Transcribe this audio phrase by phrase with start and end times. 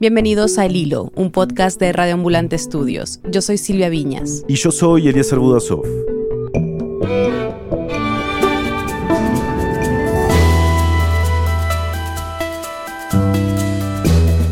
[0.00, 3.20] Bienvenidos a El Hilo, un podcast de Radio Ambulante Estudios.
[3.30, 4.44] Yo soy Silvia Viñas.
[4.48, 5.84] Y yo soy Eliezer Budasov.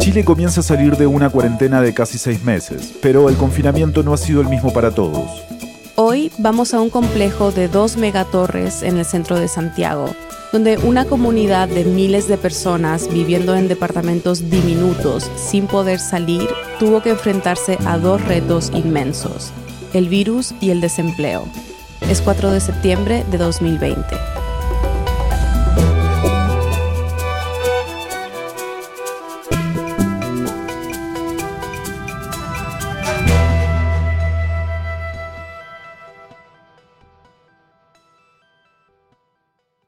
[0.01, 4.13] Chile comienza a salir de una cuarentena de casi seis meses, pero el confinamiento no
[4.13, 5.31] ha sido el mismo para todos.
[5.97, 10.11] Hoy vamos a un complejo de dos megatorres en el centro de Santiago,
[10.53, 17.03] donde una comunidad de miles de personas viviendo en departamentos diminutos sin poder salir tuvo
[17.03, 19.51] que enfrentarse a dos retos inmensos,
[19.93, 21.47] el virus y el desempleo.
[22.09, 24.28] Es 4 de septiembre de 2020.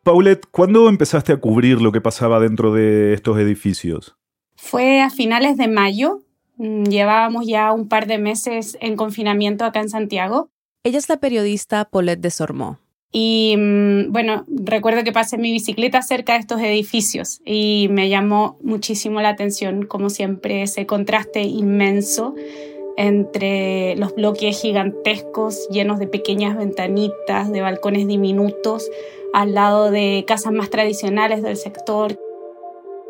[0.03, 4.17] Paulette, ¿cuándo empezaste a cubrir lo que pasaba dentro de estos edificios?
[4.57, 6.23] Fue a finales de mayo.
[6.57, 10.49] Mm, llevábamos ya un par de meses en confinamiento acá en Santiago.
[10.85, 12.79] Ella es la periodista Paulette Desormeaux.
[13.13, 18.57] Y mm, bueno, recuerdo que pasé mi bicicleta cerca de estos edificios y me llamó
[18.63, 22.35] muchísimo la atención, como siempre, ese contraste inmenso
[23.01, 28.91] entre los bloques gigantescos llenos de pequeñas ventanitas, de balcones diminutos,
[29.33, 32.21] al lado de casas más tradicionales del sector.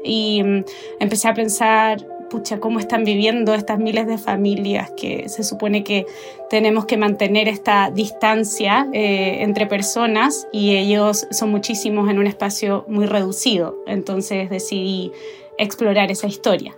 [0.04, 0.64] Y mm,
[1.00, 6.06] empecé a pensar, pucha, cómo están viviendo estas miles de familias que se supone que
[6.48, 12.84] tenemos que mantener esta distancia eh, entre personas y ellos son muchísimos en un espacio
[12.86, 13.76] muy reducido.
[13.88, 15.10] Entonces decidí
[15.58, 16.76] explorar esa historia.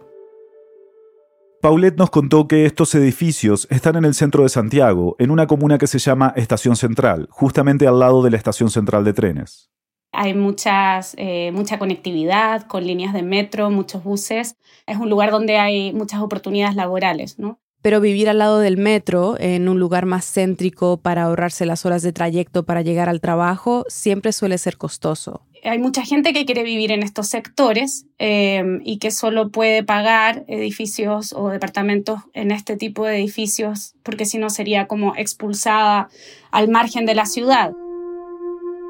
[1.62, 5.78] Paulette nos contó que estos edificios están en el centro de Santiago, en una comuna
[5.78, 9.70] que se llama Estación Central, justamente al lado de la Estación Central de Trenes.
[10.10, 14.56] Hay muchas, eh, mucha conectividad con líneas de metro, muchos buses.
[14.88, 17.60] Es un lugar donde hay muchas oportunidades laborales, ¿no?
[17.80, 22.02] Pero vivir al lado del metro, en un lugar más céntrico para ahorrarse las horas
[22.02, 26.64] de trayecto para llegar al trabajo, siempre suele ser costoso hay mucha gente que quiere
[26.64, 32.76] vivir en estos sectores eh, y que solo puede pagar edificios o departamentos en este
[32.76, 36.08] tipo de edificios porque si no sería como expulsada
[36.50, 37.72] al margen de la ciudad.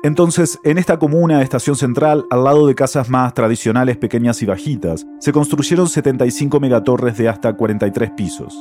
[0.03, 5.07] Entonces, en esta comuna, Estación Central, al lado de casas más tradicionales pequeñas y bajitas,
[5.21, 8.59] se construyeron 75 megatorres de hasta 43 pisos.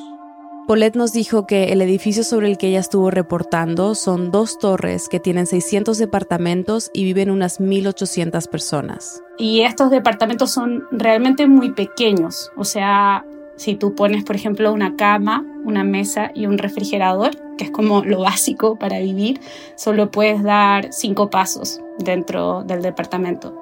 [0.68, 5.10] Paulette nos dijo que el edificio sobre el que ella estuvo reportando son dos torres
[5.10, 9.22] que tienen 600 departamentos y viven unas 1.800 personas.
[9.38, 12.52] Y estos departamentos son realmente muy pequeños.
[12.56, 13.26] O sea,
[13.58, 18.04] si tú pones, por ejemplo, una cama, una mesa y un refrigerador, que es como
[18.06, 19.42] lo básico para vivir,
[19.76, 23.56] solo puedes dar cinco pasos dentro del departamento.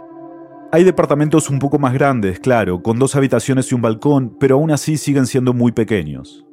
[0.72, 4.70] Hay departamentos un poco más grandes, claro, con dos habitaciones y un balcón, pero aún
[4.70, 6.46] así siguen siendo muy pequeños.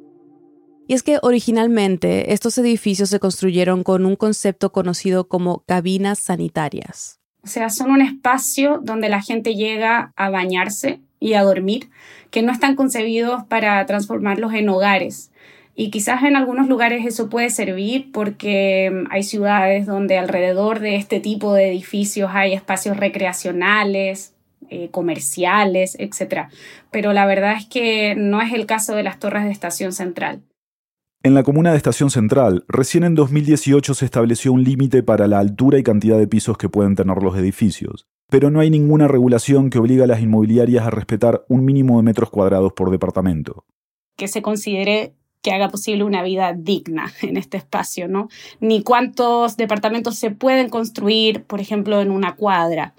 [0.87, 7.19] Y es que originalmente estos edificios se construyeron con un concepto conocido como cabinas sanitarias.
[7.43, 11.89] O sea, son un espacio donde la gente llega a bañarse y a dormir,
[12.31, 15.31] que no están concebidos para transformarlos en hogares.
[15.75, 20.95] Y quizás en algunos lugares eso puede servir porque mm, hay ciudades donde alrededor de
[20.95, 24.33] este tipo de edificios hay espacios recreacionales,
[24.69, 26.47] eh, comerciales, etc.
[26.91, 30.41] Pero la verdad es que no es el caso de las torres de estación central.
[31.23, 35.39] En la comuna de Estación Central, recién en 2018 se estableció un límite para la
[35.39, 39.71] altura y cantidad de pisos que pueden tener los edificios, pero no hay ninguna regulación
[39.71, 43.65] que obligue a las inmobiliarias a respetar un mínimo de metros cuadrados por departamento.
[44.15, 48.29] Que se considere que haga posible una vida digna en este espacio, ¿no?
[48.59, 52.93] Ni cuántos departamentos se pueden construir, por ejemplo, en una cuadra.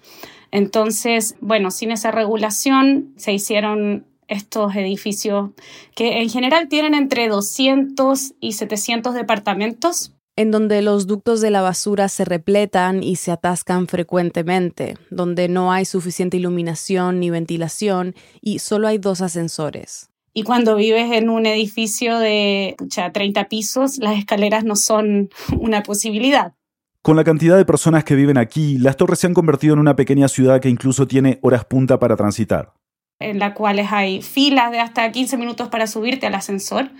[0.51, 5.51] Entonces, bueno, sin esa regulación se hicieron estos edificios
[5.95, 10.15] que en general tienen entre 200 y 700 departamentos.
[10.37, 15.73] En donde los ductos de la basura se repletan y se atascan frecuentemente, donde no
[15.73, 20.11] hay suficiente iluminación ni ventilación y solo hay dos ascensores.
[20.33, 22.77] Y cuando vives en un edificio de
[23.13, 26.55] 30 pisos, las escaleras no son una posibilidad.
[27.03, 29.97] Con la cantidad de personas que viven aquí, las torres se han convertido en una
[29.97, 32.78] pequeña ciudad que incluso tiene horas punta para transitar
[33.21, 36.91] en las cuales hay filas de hasta 15 minutos para subirte al ascensor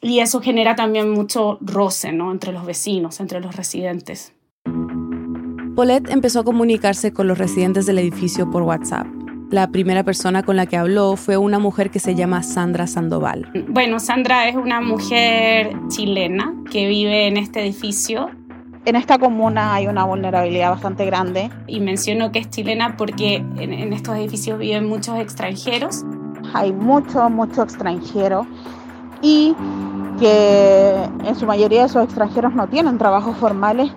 [0.00, 2.30] y eso genera también mucho roce ¿no?
[2.30, 4.32] entre los vecinos, entre los residentes.
[5.74, 9.06] Paulette empezó a comunicarse con los residentes del edificio por WhatsApp.
[9.50, 13.50] La primera persona con la que habló fue una mujer que se llama Sandra Sandoval.
[13.68, 18.30] Bueno, Sandra es una mujer chilena que vive en este edificio
[18.84, 21.50] en esta comuna hay una vulnerabilidad bastante grande.
[21.66, 26.04] Y menciono que es chilena porque en, estos edificios viven muchos extranjeros.
[26.54, 28.46] hay mucho, mucho extranjero
[29.20, 29.54] y
[30.18, 30.94] que
[31.24, 33.92] en su mayoría esos extranjeros no tienen trabajos formales.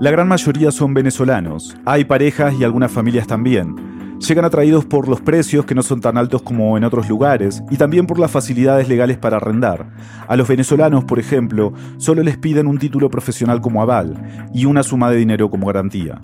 [0.00, 1.76] La gran mayoría son venezolanos.
[1.84, 3.99] Hay parejas y algunas familias también.
[4.26, 7.78] Llegan atraídos por los precios que no son tan altos como en otros lugares y
[7.78, 9.90] también por las facilidades legales para arrendar.
[10.28, 14.82] A los venezolanos, por ejemplo, solo les piden un título profesional como aval y una
[14.82, 16.20] suma de dinero como garantía.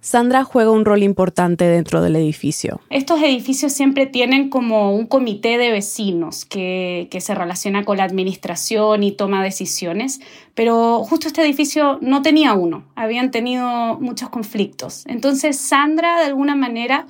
[0.00, 2.80] Sandra juega un rol importante dentro del edificio.
[2.90, 8.04] Estos edificios siempre tienen como un comité de vecinos que, que, se relaciona con la
[8.04, 10.20] administración y toma decisiones,
[10.54, 15.04] pero justo este edificio no tenía uno, habían tenido muchos conflictos.
[15.06, 17.06] Entonces Sandra de alguna manera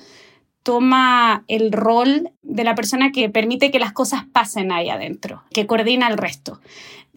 [0.63, 5.67] toma el rol de la persona que permite que las cosas pasen ahí adentro, que
[5.67, 6.59] coordina el resto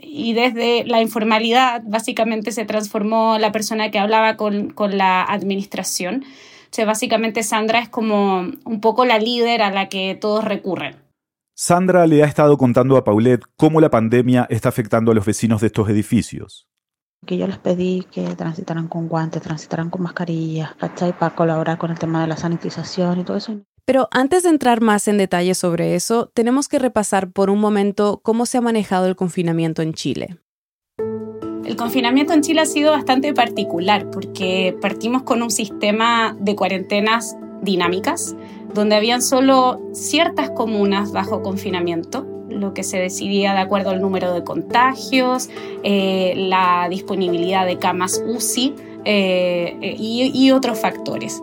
[0.03, 6.25] y desde la informalidad básicamente se transformó la persona que hablaba con, con la administración.
[6.25, 10.97] O sea, básicamente Sandra es como un poco la líder a la que todos recurren.
[11.55, 15.61] Sandra le ha estado contando a Paulette cómo la pandemia está afectando a los vecinos
[15.61, 16.67] de estos edificios.
[17.27, 21.17] Que yo les pedí que transitaran con guantes, transitaran con mascarillas, ¿cachai?
[21.17, 23.61] Para colaborar con el tema de la sanitización y todo eso.
[23.85, 28.21] Pero antes de entrar más en detalle sobre eso, tenemos que repasar por un momento
[28.23, 30.37] cómo se ha manejado el confinamiento en Chile.
[31.65, 37.37] El confinamiento en Chile ha sido bastante particular porque partimos con un sistema de cuarentenas
[37.63, 38.37] dinámicas,
[38.75, 42.27] donde habían solo ciertas comunas bajo confinamiento,
[42.61, 45.51] lo que se decidía de acuerdo al número de contagios,
[45.83, 51.43] eh, la disponibilidad de camas UCI eh, eh, y otros factores.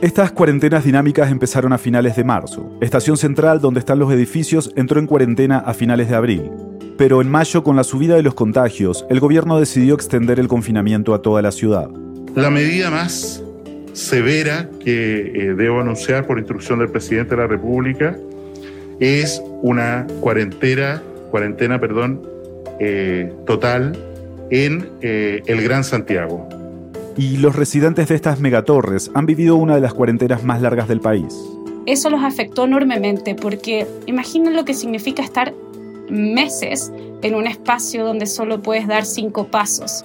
[0.00, 2.70] Estas cuarentenas dinámicas empezaron a finales de marzo.
[2.80, 6.52] Estación Central, donde están los edificios, entró en cuarentena a finales de abril.
[6.96, 11.14] Pero en mayo, con la subida de los contagios, el gobierno decidió extender el confinamiento
[11.14, 11.90] a toda la ciudad.
[12.36, 13.42] La medida más
[13.92, 18.16] severa que eh, debo anunciar por instrucción del presidente de la República
[19.00, 22.22] es una cuarentena, cuarentena perdón,
[22.80, 23.96] eh, total
[24.50, 26.48] en eh, el Gran Santiago
[27.18, 31.00] y los residentes de estas megatorres han vivido una de las cuarentenas más largas del
[31.00, 31.34] país.
[31.84, 35.52] Eso los afectó enormemente porque imaginen lo que significa estar
[36.08, 36.92] meses
[37.22, 40.04] en un espacio donde solo puedes dar cinco pasos.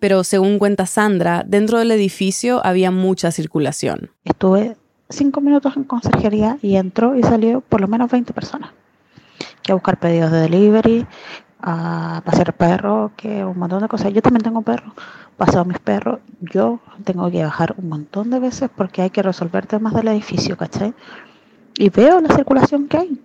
[0.00, 4.10] Pero según cuenta Sandra, dentro del edificio había mucha circulación.
[4.24, 4.76] Estuve
[5.08, 8.70] cinco minutos en conserjería y entró y salió por lo menos 20 personas.
[9.62, 11.06] Que a buscar pedidos de delivery,
[11.60, 14.12] a pasear perros, que un montón de cosas.
[14.12, 14.92] Yo también tengo perros,
[15.36, 16.20] paseo mis perros.
[16.40, 20.56] Yo tengo que bajar un montón de veces porque hay que resolver temas del edificio,
[20.56, 20.94] ¿cachai?
[21.78, 23.20] Y veo la circulación que hay.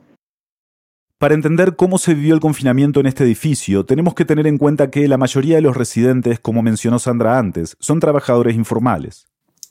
[1.19, 4.89] Para entender cómo se vivió el confinamiento en este edificio, tenemos que tener en cuenta
[4.89, 9.28] que la mayoría de los residentes, como mencionó Sandra antes, son trabajadores informales.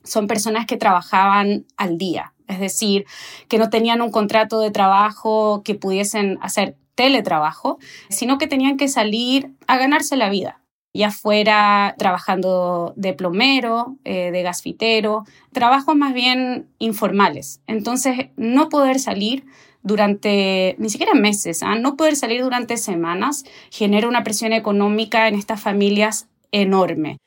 [0.08, 3.04] Son personas que trabajaban al día, es decir,
[3.48, 7.78] que no tenían un contrato de trabajo que pudiesen hacer teletrabajo,
[8.08, 10.60] sino que tenían que salir a ganarse la vida,
[10.92, 17.60] ya fuera trabajando de plomero, eh, de gasfitero, trabajos más bien informales.
[17.66, 19.44] Entonces, no poder salir
[19.82, 21.76] durante ni siquiera meses, ¿ah?
[21.76, 27.18] no poder salir durante semanas genera una presión económica en estas familias enorme.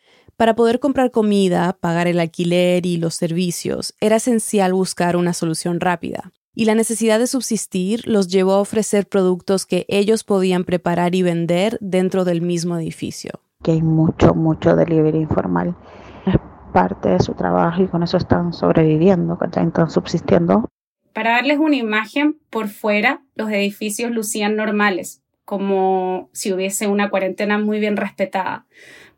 [0.41, 5.79] Para poder comprar comida, pagar el alquiler y los servicios, era esencial buscar una solución
[5.79, 11.13] rápida y la necesidad de subsistir los llevó a ofrecer productos que ellos podían preparar
[11.13, 13.33] y vender dentro del mismo edificio.
[13.61, 15.75] Que hay mucho, mucho delivery informal.
[16.25, 16.33] Es
[16.73, 20.67] parte de su trabajo y con eso están sobreviviendo, están subsistiendo.
[21.13, 27.59] Para darles una imagen, por fuera los edificios lucían normales, como si hubiese una cuarentena
[27.59, 28.65] muy bien respetada.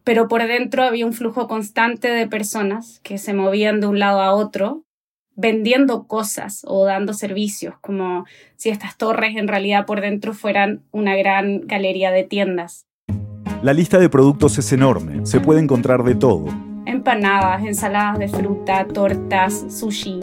[0.03, 4.21] Pero por dentro había un flujo constante de personas que se movían de un lado
[4.21, 4.83] a otro
[5.35, 11.15] vendiendo cosas o dando servicios, como si estas torres en realidad por dentro fueran una
[11.15, 12.85] gran galería de tiendas.
[13.61, 16.47] La lista de productos es enorme, se puede encontrar de todo.
[16.85, 20.19] Empanadas, ensaladas de fruta, tortas, sushi,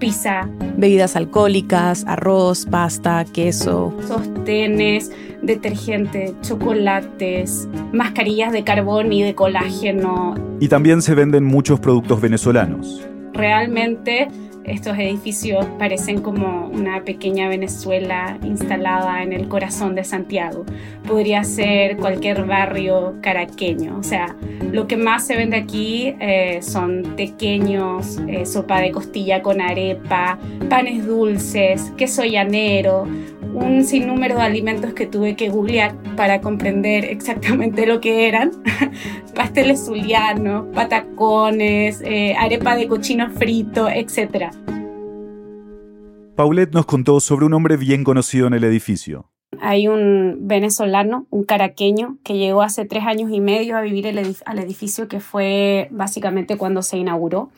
[0.00, 0.48] pizza.
[0.76, 3.94] Bebidas alcohólicas, arroz, pasta, queso.
[4.08, 10.34] Sostenes, detergente, chocolates, mascarillas de carbón y de colágeno.
[10.58, 13.06] Y también se venden muchos productos venezolanos.
[13.32, 14.28] Realmente
[14.70, 20.64] estos edificios parecen como una pequeña Venezuela instalada en el corazón de Santiago.
[21.06, 23.98] Podría ser cualquier barrio caraqueño.
[23.98, 24.36] O sea,
[24.72, 30.38] lo que más se vende aquí eh, son pequeños, eh, sopa de costilla con arepa,
[30.68, 33.06] panes dulces, queso llanero,
[33.54, 38.52] un sinnúmero de alimentos que tuve que googlear para comprender exactamente lo que eran.
[39.34, 44.50] Pasteles zulianos, patacones, eh, arepa de cochino frito, etc.
[46.36, 49.30] Paulette nos contó sobre un hombre bien conocido en el edificio.
[49.60, 54.58] Hay un venezolano, un caraqueño, que llegó hace tres años y medio a vivir al
[54.58, 57.50] edificio que fue básicamente cuando se inauguró.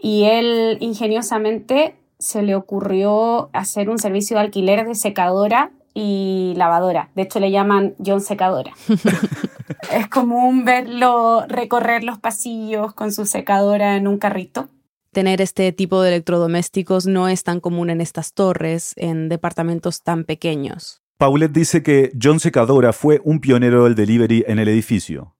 [0.00, 7.10] Y él ingeniosamente se le ocurrió hacer un servicio de alquiler de secadora y lavadora.
[7.14, 8.72] De hecho, le llaman John Secadora.
[9.92, 14.68] es común verlo recorrer los pasillos con su secadora en un carrito.
[15.12, 20.24] Tener este tipo de electrodomésticos no es tan común en estas torres, en departamentos tan
[20.24, 21.02] pequeños.
[21.16, 25.34] Paulette dice que John Secadora fue un pionero del delivery en el edificio.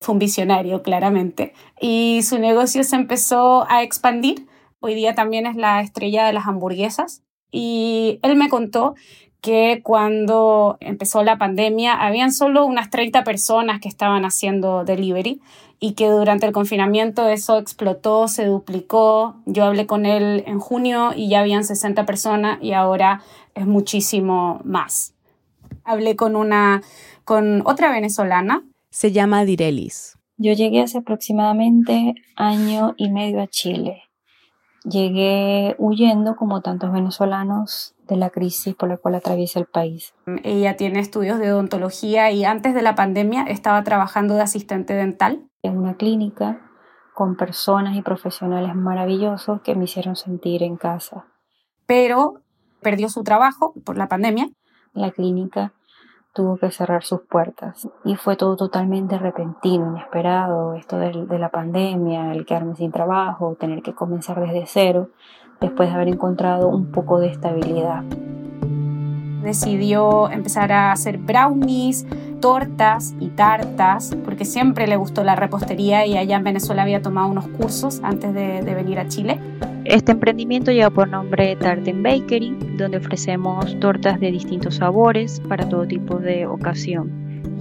[0.00, 1.54] Fue un visionario, claramente.
[1.80, 4.46] Y su negocio se empezó a expandir.
[4.84, 7.22] Hoy día también es la estrella de las hamburguesas.
[7.50, 8.94] Y él me contó
[9.40, 15.40] que cuando empezó la pandemia habían solo unas 30 personas que estaban haciendo delivery
[15.80, 19.36] y que durante el confinamiento eso explotó, se duplicó.
[19.46, 23.22] Yo hablé con él en junio y ya habían 60 personas y ahora
[23.54, 25.14] es muchísimo más.
[25.84, 26.82] Hablé con una
[27.24, 28.62] con otra venezolana.
[28.90, 30.18] Se llama Direlis.
[30.36, 34.03] Yo llegué hace aproximadamente año y medio a Chile.
[34.84, 40.14] Llegué huyendo, como tantos venezolanos, de la crisis por la cual atraviesa el país.
[40.42, 45.48] Ella tiene estudios de odontología y antes de la pandemia estaba trabajando de asistente dental.
[45.62, 46.60] En una clínica
[47.14, 51.24] con personas y profesionales maravillosos que me hicieron sentir en casa.
[51.86, 52.42] Pero
[52.82, 54.50] perdió su trabajo por la pandemia.
[54.92, 55.72] La clínica
[56.34, 61.48] tuvo que cerrar sus puertas y fue todo totalmente repentino, inesperado, esto de, de, la
[61.48, 65.08] pandemia, el quedarme sin trabajo, tener que comenzar desde cero,
[65.60, 68.02] después de haber encontrado un poco de estabilidad.
[69.44, 72.06] Decidió empezar a hacer brownies,
[72.40, 77.28] tortas y tartas, porque siempre le gustó la repostería y allá en Venezuela había tomado
[77.28, 79.38] unos cursos antes de, de venir a Chile.
[79.84, 85.86] Este emprendimiento lleva por nombre Tarten Bakery, donde ofrecemos tortas de distintos sabores para todo
[85.86, 87.12] tipo de ocasión.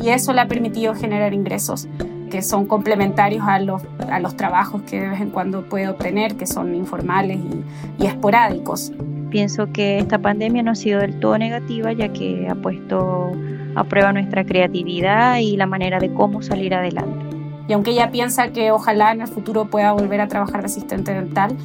[0.02, 1.88] Y eso le ha permitido generar ingresos
[2.32, 6.36] que son complementarios a los, a los trabajos que de vez en cuando puede obtener,
[6.36, 8.92] que son informales y, y esporádicos.
[9.34, 13.32] Pienso que esta pandemia no ha sido del todo negativa, ya que ha puesto
[13.74, 17.36] a prueba nuestra creatividad y la manera de cómo salir adelante.
[17.68, 21.16] Y aunque ella piensa que ojalá en el futuro pueda volver a trabajar de asistente
[21.16, 21.58] dental,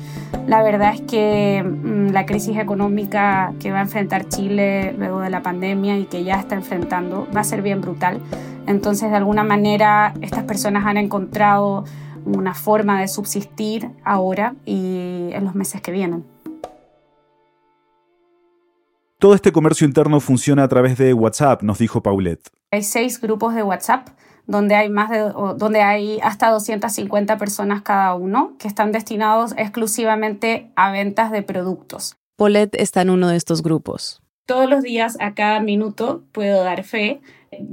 [0.47, 5.29] la verdad es que mmm, la crisis económica que va a enfrentar Chile luego de
[5.29, 8.19] la pandemia y que ya está enfrentando va a ser bien brutal.
[8.67, 11.85] Entonces, de alguna manera, estas personas han encontrado
[12.25, 16.38] una forma de subsistir ahora y en los meses que vienen.
[19.21, 22.51] Todo este comercio interno funciona a través de WhatsApp, nos dijo Paulette.
[22.71, 24.11] Hay seis grupos de WhatsApp
[24.47, 30.71] donde hay, más de, donde hay hasta 250 personas cada uno que están destinados exclusivamente
[30.77, 32.17] a ventas de productos.
[32.37, 34.23] Paulette está en uno de estos grupos.
[34.47, 37.21] Todos los días, a cada minuto, puedo dar fe.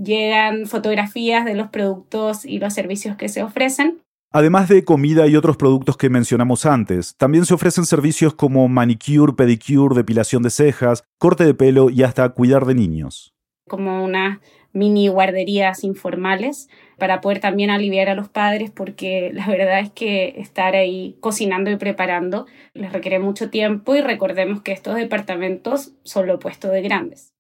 [0.04, 4.02] Llegan fotografías de los productos y los servicios que se ofrecen.
[4.38, 9.32] Además de comida y otros productos que mencionamos antes, también se ofrecen servicios como manicure,
[9.32, 13.34] pedicure, depilación de cejas, corte de pelo y hasta cuidar de niños.
[13.66, 14.42] Como una
[14.74, 20.34] mini guarderías informales para poder también aliviar a los padres porque la verdad es que
[20.38, 26.28] estar ahí cocinando y preparando les requiere mucho tiempo y recordemos que estos departamentos son
[26.28, 27.35] lo opuesto de grandes.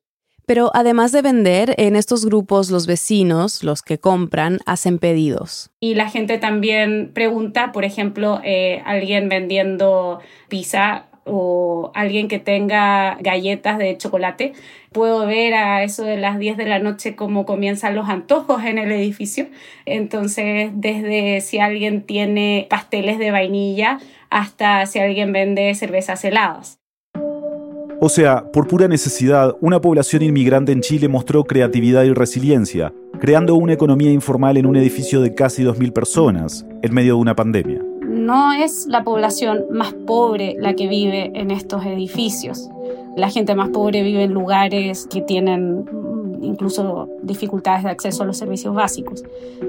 [0.45, 5.71] Pero además de vender, en estos grupos los vecinos, los que compran, hacen pedidos.
[5.79, 13.17] Y la gente también pregunta, por ejemplo, eh, alguien vendiendo pizza o alguien que tenga
[13.19, 14.53] galletas de chocolate,
[14.91, 18.77] puedo ver a eso de las 10 de la noche cómo comienzan los antojos en
[18.77, 19.47] el edificio.
[19.85, 23.99] Entonces, desde si alguien tiene pasteles de vainilla
[24.29, 26.79] hasta si alguien vende cervezas heladas.
[28.05, 33.55] O sea, por pura necesidad, una población inmigrante en Chile mostró creatividad y resiliencia, creando
[33.55, 37.81] una economía informal en un edificio de casi 2.000 personas, en medio de una pandemia
[38.07, 42.69] no es la población más pobre la que vive en estos edificios.
[43.17, 45.85] La gente más pobre vive en lugares que tienen
[46.45, 49.23] incluso dificultades de acceso a los servicios básicos.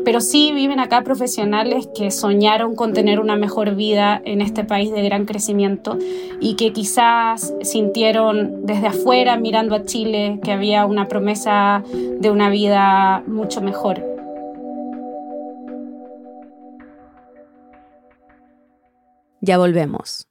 [0.05, 4.93] Pero sí viven acá profesionales que soñaron con tener una mejor vida en este país
[4.93, 5.99] de gran crecimiento
[6.41, 12.51] y que quizás sintieron desde afuera mirando a Chile que había una promesa de una
[12.51, 14.03] vida mucho mejor.
[19.41, 20.26] Ya volvemos.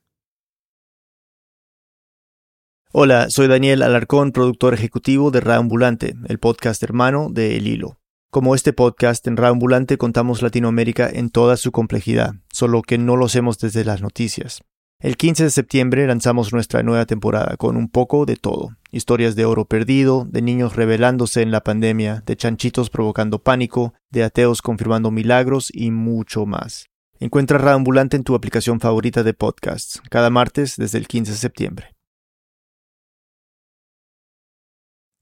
[2.98, 7.98] Hola, soy Daniel Alarcón, productor ejecutivo de Raambulante, el podcast hermano de El Hilo.
[8.32, 13.26] Como este podcast, en Raambulante contamos Latinoamérica en toda su complejidad, solo que no lo
[13.26, 14.62] hacemos desde las noticias.
[15.02, 18.70] El 15 de septiembre lanzamos nuestra nueva temporada con un poco de todo.
[18.92, 24.24] Historias de oro perdido, de niños rebelándose en la pandemia, de chanchitos provocando pánico, de
[24.24, 26.86] ateos confirmando milagros y mucho más.
[27.20, 31.95] Encuentra Raambulante en tu aplicación favorita de podcasts, cada martes desde el 15 de septiembre.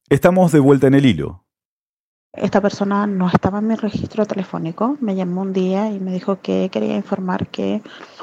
[0.10, 1.46] Estamos de vuelta en el hilo.
[2.34, 6.42] Esta persona no estaba en mi registro telefónico, me llamó un día y me dijo
[6.42, 7.82] que quería informar que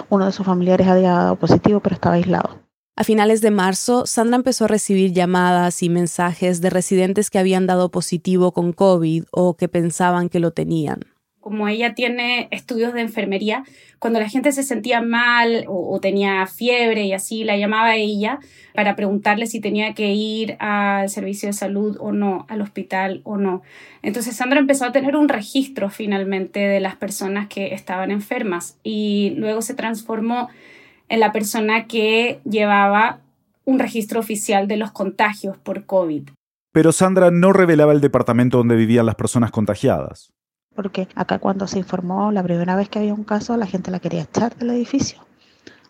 [0.08, 2.58] uno de sus familiares había dado positivo pero estaba aislado.
[2.96, 7.66] A finales de marzo, Sandra empezó a recibir llamadas y mensajes de residentes que habían
[7.66, 11.09] dado positivo con COVID o que pensaban que lo tenían
[11.40, 13.64] como ella tiene estudios de enfermería,
[13.98, 18.38] cuando la gente se sentía mal o, tenía fiebre y así, la llamaba ella
[18.74, 23.36] para preguntarle si tenía que ir al servicio de salud o no, al hospital o
[23.36, 23.62] no.
[24.02, 29.34] Entonces Sandra empezó a tener un registro finalmente de las personas que estaban enfermas y
[29.36, 30.48] luego se transformó
[31.08, 33.20] en la persona que llevaba
[33.64, 36.30] un registro oficial de los contagios por COVID.
[36.72, 40.32] Pero Sandra no revelaba el departamento donde vivían las personas contagiadas
[40.74, 44.00] porque acá cuando se informó la primera vez que había un caso, la gente la
[44.00, 45.18] quería echar del edificio.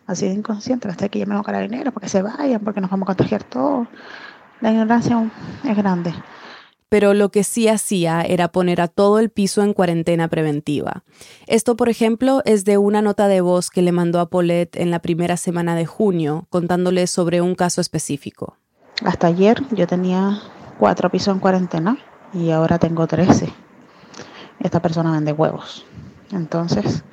[0.07, 3.07] Así de inconsciente, hasta que llamemos a carabineros porque se vayan, porque nos vamos a
[3.07, 3.87] contagiar todos.
[4.59, 5.31] La ignorancia
[5.63, 6.13] es grande.
[6.89, 11.03] Pero lo que sí hacía era poner a todo el piso en cuarentena preventiva.
[11.47, 14.91] Esto, por ejemplo, es de una nota de voz que le mandó a Paulette en
[14.91, 18.57] la primera semana de junio, contándole sobre un caso específico.
[19.05, 20.41] Hasta ayer yo tenía
[20.79, 21.97] cuatro pisos en cuarentena
[22.33, 23.53] y ahora tengo trece
[24.63, 25.85] esta persona vende huevos.
[26.31, 27.03] Entonces,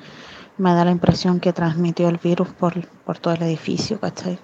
[0.56, 4.38] me da la impresión que transmitió el virus por, por todo el edificio, ¿cachai?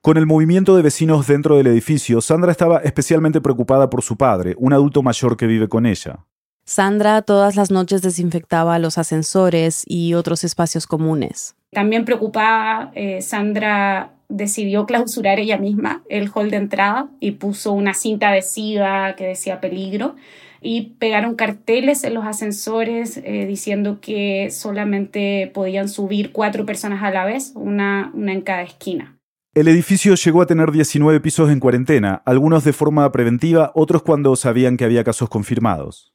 [0.00, 4.54] Con el movimiento de vecinos dentro del edificio, Sandra estaba especialmente preocupada por su padre,
[4.58, 6.24] un adulto mayor que vive con ella.
[6.64, 11.56] Sandra todas las noches desinfectaba los ascensores y otros espacios comunes.
[11.72, 17.94] También preocupada, eh, Sandra decidió clausurar ella misma el hall de entrada y puso una
[17.94, 20.14] cinta adhesiva que decía peligro
[20.60, 27.10] y pegaron carteles en los ascensores eh, diciendo que solamente podían subir cuatro personas a
[27.10, 29.18] la vez, una, una en cada esquina.
[29.54, 34.36] El edificio llegó a tener 19 pisos en cuarentena, algunos de forma preventiva, otros cuando
[34.36, 36.14] sabían que había casos confirmados.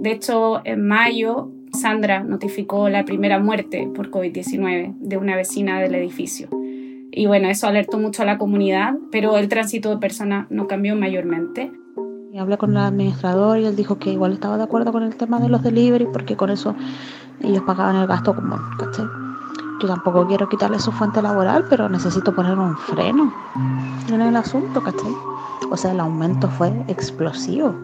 [0.00, 5.96] De hecho, en mayo, Sandra notificó la primera muerte por COVID-19 de una vecina del
[5.96, 6.48] edificio.
[7.10, 10.94] Y bueno, eso alertó mucho a la comunidad, pero el tránsito de personas no cambió
[10.96, 11.72] mayormente.
[12.36, 15.16] Y hablé con el administrador y él dijo que igual estaba de acuerdo con el
[15.16, 16.76] tema de los delivery porque con eso
[17.40, 19.06] ellos pagaban el gasto común, ¿cachai?
[19.80, 23.32] Yo tampoco quiero quitarle su fuente laboral, pero necesito poner un freno
[24.12, 25.14] en el asunto, ¿cachai?
[25.70, 27.74] O sea, el aumento fue explosivo.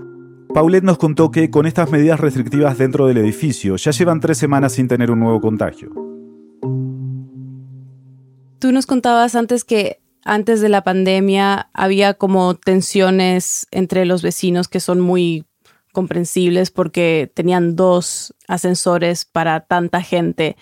[0.53, 4.73] Paulette nos contó que con estas medidas restrictivas dentro del edificio ya llevan tres semanas
[4.73, 5.89] sin tener un nuevo contagio.
[8.59, 14.69] Tú nos contabas antes que antes de la pandemia había como tensiones entre los vecinos
[14.69, 15.45] que son muy
[15.93, 20.57] comprensibles porque tenían dos ascensores para tanta gente.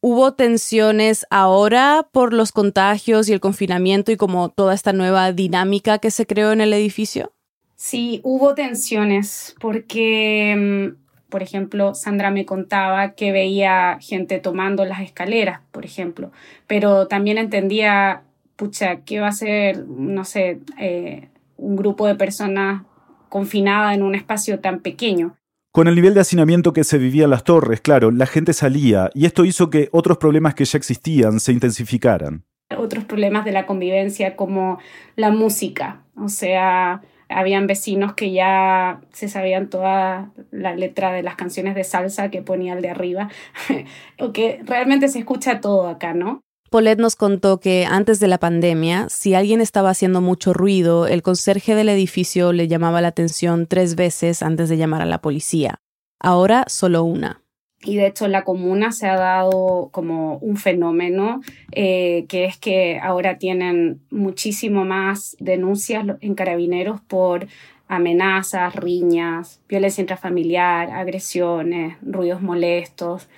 [0.00, 5.98] ¿Hubo tensiones ahora por los contagios y el confinamiento y como toda esta nueva dinámica
[5.98, 7.32] que se creó en el edificio?
[7.76, 15.00] Sí, hubo tensiones porque, mm, por ejemplo, Sandra me contaba que veía gente tomando las
[15.00, 16.32] escaleras, por ejemplo,
[16.66, 18.22] pero también entendía
[18.60, 22.82] pucha, ¿qué va a ser, no sé, eh, un grupo de personas
[23.30, 25.34] confinada en un espacio tan pequeño?
[25.72, 29.08] Con el nivel de hacinamiento que se vivía en las torres, claro, la gente salía
[29.14, 32.44] y esto hizo que otros problemas que ya existían se intensificaran.
[32.76, 34.78] Otros problemas de la convivencia como
[35.16, 41.36] la música, o sea, habían vecinos que ya se sabían toda la letra de las
[41.36, 43.30] canciones de salsa que ponía el de arriba,
[44.18, 46.42] o que realmente se escucha todo acá, ¿no?
[46.70, 51.20] Paulette nos contó que antes de la pandemia, si alguien estaba haciendo mucho ruido, el
[51.20, 55.80] conserje del edificio le llamaba la atención tres veces antes de llamar a la policía.
[56.20, 57.42] Ahora solo una.
[57.82, 61.40] Y de hecho la comuna se ha dado como un fenómeno
[61.72, 67.48] eh, que es que ahora tienen muchísimo más denuncias en carabineros por
[67.88, 73.28] amenazas, riñas, violencia intrafamiliar, agresiones, ruidos molestos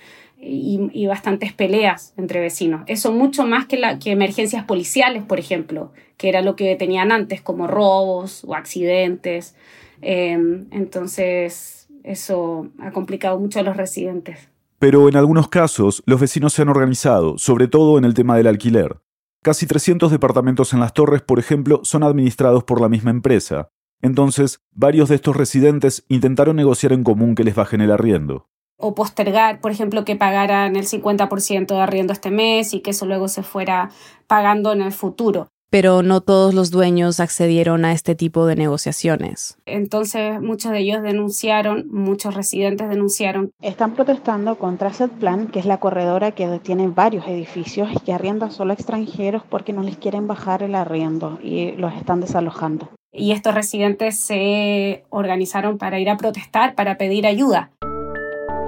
[0.45, 2.83] y, bastantes peleas entre vecinos.
[2.87, 7.11] Eso mucho más que, la, que emergencias policiales, por ejemplo, que era lo que tenían
[7.11, 9.55] antes, como robos o accidentes.
[10.01, 14.49] Em, entonces, eso ha complicado mucho a los residentes.
[14.79, 18.47] Pero en algunos casos, los vecinos se han organizado, sobre todo en el tema del
[18.47, 18.97] alquiler.
[19.41, 23.69] Casi 300 departamentos en las torres, por ejemplo, son administrados por la misma empresa.
[24.01, 28.49] Entonces, varios de estos residentes intentaron negociar en común que les bajen el arriendo.
[28.85, 33.05] O postergar, por ejemplo, que pagaran el 50% de arriendo este mes y que eso
[33.05, 33.91] luego se fuera
[34.27, 39.57] pagando en el futuro pero no todos los dueños accedieron a este tipo de negociaciones.
[39.65, 43.49] Entonces muchos de ellos denunciaron, muchos residentes denunciaron.
[43.59, 48.51] Están protestando contra Setplan, que es la corredora que tiene varios edificios y que arrienda
[48.51, 52.89] solo a extranjeros porque no les quieren bajar el arriendo y los están desalojando.
[53.11, 57.71] Y estos residentes se organizaron para ir a protestar, para pedir ayuda.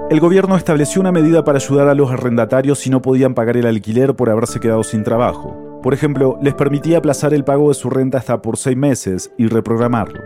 [0.08, 3.66] El gobierno estableció una medida para ayudar a los arrendatarios si no podían pagar el
[3.66, 5.80] alquiler por haberse quedado sin trabajo.
[5.82, 9.48] Por ejemplo, les permitía aplazar el pago de su renta hasta por seis meses y
[9.48, 10.20] reprogramarlo.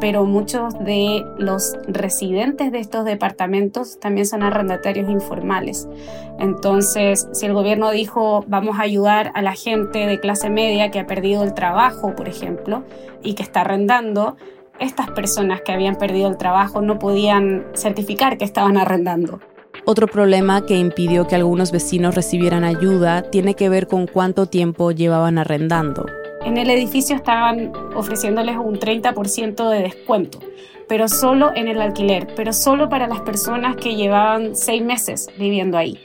[0.00, 5.88] Pero muchos de los residentes de estos departamentos también son arrendatarios informales.
[6.38, 11.00] Entonces, si el gobierno dijo vamos a ayudar a la gente de clase media que
[11.00, 12.82] ha perdido el trabajo, por ejemplo,
[13.22, 14.36] y que está arrendando,
[14.82, 19.40] estas personas que habían perdido el trabajo no podían certificar que estaban arrendando.
[19.84, 24.92] Otro problema que impidió que algunos vecinos recibieran ayuda tiene que ver con cuánto tiempo
[24.92, 26.06] llevaban arrendando.
[26.44, 30.38] En el edificio estaban ofreciéndoles un 30% de descuento,
[30.88, 35.78] pero solo en el alquiler, pero solo para las personas que llevaban seis meses viviendo
[35.78, 35.98] ahí.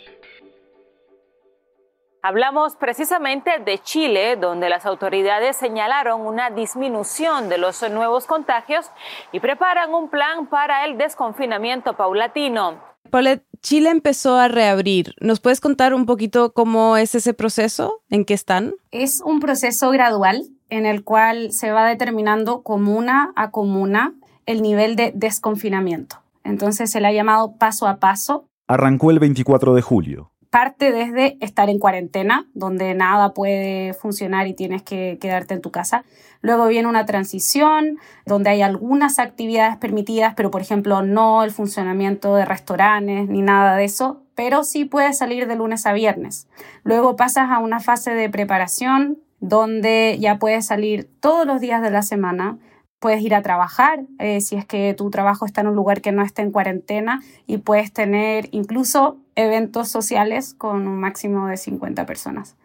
[2.23, 8.89] Hablamos precisamente de Chile, donde las autoridades señalaron una disminución de los nuevos contagios
[9.31, 12.81] y preparan un plan para el desconfinamiento paulatino.
[13.11, 15.13] Paulette, Chile empezó a reabrir.
[15.21, 18.01] ¿Nos puedes contar un poquito cómo es ese proceso?
[18.09, 18.73] ¿En qué están?
[18.91, 24.95] Es un proceso gradual en el cual se va determinando comuna a comuna el nivel
[24.95, 26.17] de desconfinamiento.
[26.43, 28.47] Entonces se le ha llamado paso a paso.
[28.67, 34.55] Arrancó el 24 de julio parte desde estar en cuarentena, donde nada puede funcionar y
[34.55, 36.03] tienes que quedarte en tu casa.
[36.41, 42.33] Luego viene una transición, donde hay algunas actividades permitidas, pero por ejemplo no el funcionamiento
[42.33, 46.47] de restaurantes ni nada de eso, pero sí puedes salir de lunes a viernes.
[46.83, 51.91] Luego pasas a una fase de preparación, donde ya puedes salir todos los días de
[51.91, 52.57] la semana,
[52.97, 56.11] puedes ir a trabajar eh, si es que tu trabajo está en un lugar que
[56.11, 62.05] no esté en cuarentena y puedes tener incluso eventos sociales con un máximo de 50
[62.05, 62.57] personas.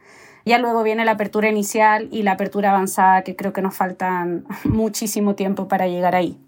[0.44, 4.44] Ya luego viene la apertura inicial y la apertura avanzada, que creo que nos faltan
[4.64, 6.40] muchísimo tiempo para llegar ahí.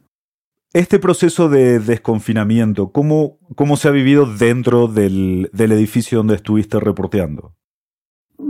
[0.72, 6.80] Este proceso de desconfinamiento, ¿cómo, cómo se ha vivido dentro del, del edificio donde estuviste
[6.80, 7.54] reporteando?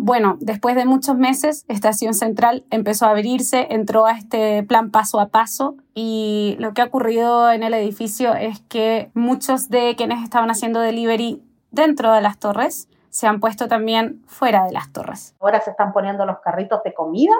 [0.04, 5.20] bueno, después de muchos meses, Estación Central empezó a abrirse, entró a este plan paso
[5.20, 10.22] a paso y lo que ha ocurrido en el edificio es que muchos de quienes
[10.22, 11.40] estaban haciendo delivery
[11.74, 15.34] dentro de las torres se han puesto también fuera de las torres.
[15.40, 17.34] Ahora se están poniendo los carritos de comida,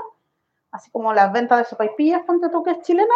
[0.71, 3.15] así como las ventas de sopaipillas, ponte tú que es chilena,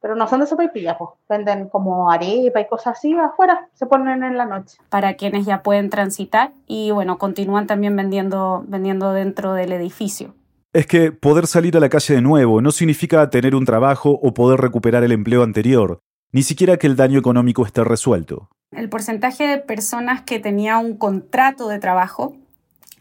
[0.00, 4.22] pero no son de sopaipillas, pues venden como arepa y cosas así afuera, se ponen
[4.22, 4.76] en la noche.
[4.90, 10.34] Para quienes ya pueden transitar y bueno, continúan también vendiendo, vendiendo dentro del edificio.
[10.74, 14.34] Es que poder salir a la calle de nuevo no significa tener un trabajo o
[14.34, 16.00] poder recuperar el empleo anterior,
[16.32, 18.50] ni siquiera que el daño económico esté resuelto.
[18.74, 22.34] El porcentaje de personas que tenía un contrato de trabajo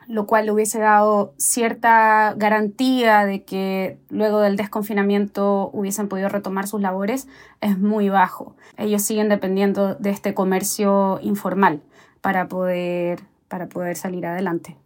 [0.08, 6.68] lo cual le hubiese dado cierta garantía de que luego del desconfinamiento hubiesen podido retomar
[6.68, 7.28] sus labores,
[7.62, 8.56] es muy bajo.
[8.78, 11.82] Ellos siguen dependiendo de este comercio informal
[12.22, 14.78] para poder, para poder salir adelante.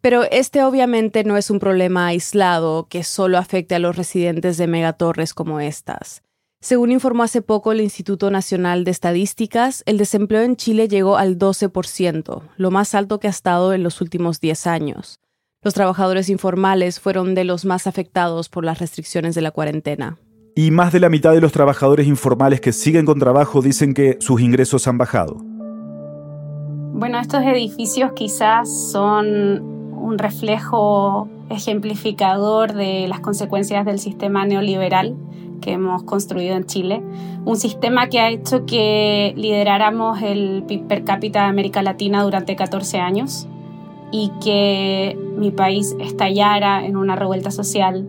[0.00, 4.66] Pero este obviamente no es un problema aislado que solo afecte a los residentes de
[4.66, 6.22] megatorres como estas.
[6.62, 11.36] Según informó hace poco el Instituto Nacional de Estadísticas, el desempleo en Chile llegó al
[11.36, 15.18] 12%, lo más alto que ha estado en los últimos 10 años.
[15.60, 20.20] Los trabajadores informales fueron de los más afectados por las restricciones de la cuarentena.
[20.54, 24.18] Y más de la mitad de los trabajadores informales que siguen con trabajo dicen que
[24.20, 25.38] sus ingresos han bajado.
[26.92, 29.62] Bueno, estos edificios quizás son
[29.96, 35.16] un reflejo ejemplificador de las consecuencias del sistema neoliberal
[35.62, 37.02] que hemos construido en Chile,
[37.46, 42.54] un sistema que ha hecho que lideráramos el PIB per cápita de América Latina durante
[42.54, 43.48] 14 años
[44.10, 48.06] y que mi país estallara en una revuelta social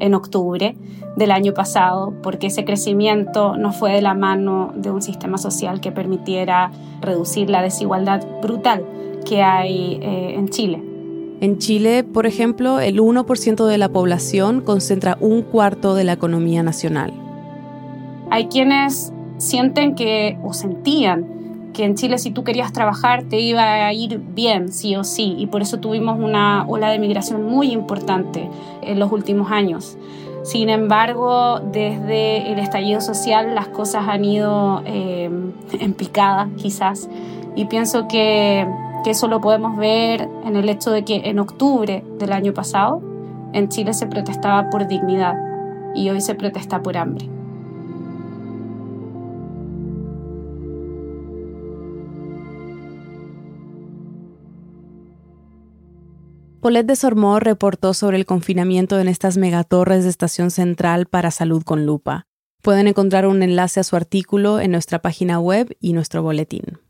[0.00, 0.76] en octubre
[1.16, 5.80] del año pasado, porque ese crecimiento no fue de la mano de un sistema social
[5.80, 8.84] que permitiera reducir la desigualdad brutal
[9.24, 10.93] que hay eh, en Chile.
[11.40, 16.62] En Chile, por ejemplo, el 1% de la población concentra un cuarto de la economía
[16.62, 17.12] nacional.
[18.30, 21.34] Hay quienes sienten que, o sentían,
[21.74, 25.34] que en Chile si tú querías trabajar te iba a ir bien, sí o sí,
[25.36, 28.48] y por eso tuvimos una ola de migración muy importante
[28.82, 29.98] en los últimos años.
[30.44, 35.30] Sin embargo, desde el estallido social las cosas han ido eh,
[35.72, 37.08] en picada quizás
[37.56, 38.66] y pienso que,
[39.04, 43.02] que eso lo podemos ver en el hecho de que en octubre del año pasado
[43.52, 45.34] en Chile se protestaba por dignidad
[45.94, 47.28] y hoy se protesta por hambre.
[56.60, 61.62] Paulette de Sormor reportó sobre el confinamiento en estas megatorres de Estación Central para Salud
[61.62, 62.26] con Lupa.
[62.62, 66.83] Pueden encontrar un enlace a su artículo en nuestra página web y nuestro boletín.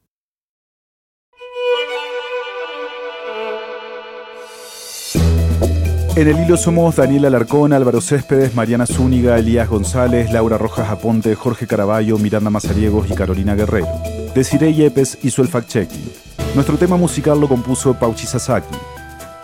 [6.16, 11.34] En el hilo somos Daniel Alarcón, Álvaro Céspedes, Mariana Zúñiga, Elías González, Laura Rojas Aponte,
[11.34, 13.88] Jorge Caraballo, Miranda Mazariegos y Carolina Guerrero.
[14.32, 16.12] Desiree Yepes hizo el fact-checking.
[16.54, 18.76] Nuestro tema musical lo compuso Pauchi Sasaki.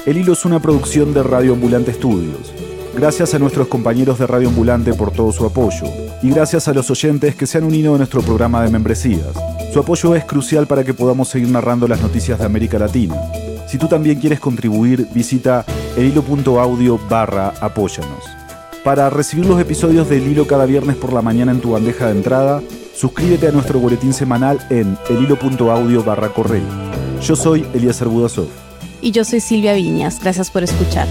[0.07, 2.53] El Hilo es una producción de Radio Ambulante Estudios.
[2.95, 5.87] Gracias a nuestros compañeros de Radio Ambulante por todo su apoyo
[6.23, 9.27] y gracias a los oyentes que se han unido a nuestro programa de membresías.
[9.73, 13.17] Su apoyo es crucial para que podamos seguir narrando las noticias de América Latina.
[13.71, 15.65] Si tú también quieres contribuir, visita
[15.97, 18.25] elhilo.audio barra apóyanos.
[18.83, 22.13] Para recibir los episodios del Hilo cada viernes por la mañana en tu bandeja de
[22.17, 22.63] entrada,
[22.97, 26.65] suscríbete a nuestro boletín semanal en elhilo.audio barra correo.
[27.23, 28.49] Yo soy Elías Budasov
[29.01, 30.19] y yo soy Silvia Viñas.
[30.21, 31.07] Gracias por escuchar.